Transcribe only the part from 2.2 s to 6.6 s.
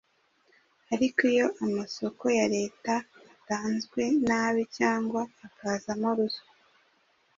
ya Leta atanzwe nabi cyangwa akazamo ruswa,